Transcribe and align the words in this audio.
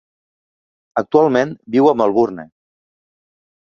Actualment 1.03 1.53
viu 1.77 1.93
a 1.93 1.97
Melbourne. 2.03 2.51